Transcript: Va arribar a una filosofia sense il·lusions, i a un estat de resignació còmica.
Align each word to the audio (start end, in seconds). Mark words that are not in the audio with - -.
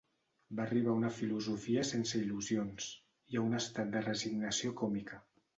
Va 0.59 0.63
arribar 0.63 0.89
a 0.93 0.97
una 1.01 1.11
filosofia 1.17 1.83
sense 1.91 2.21
il·lusions, 2.23 2.89
i 3.35 3.41
a 3.43 3.47
un 3.51 3.57
estat 3.61 3.95
de 3.97 4.05
resignació 4.11 4.77
còmica. 4.85 5.25